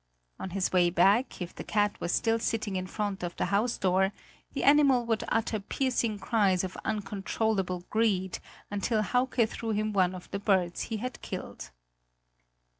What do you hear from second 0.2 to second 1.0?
On his way